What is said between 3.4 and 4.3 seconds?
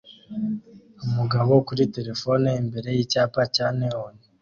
cya neon